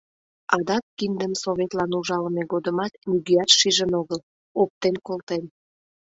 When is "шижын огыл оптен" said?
3.57-4.95